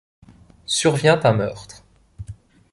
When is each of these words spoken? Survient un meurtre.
Survient 0.65 1.19
un 1.25 1.33
meurtre. 1.33 1.83